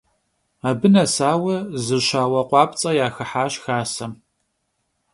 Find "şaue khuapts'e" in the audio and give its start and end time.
2.07-2.91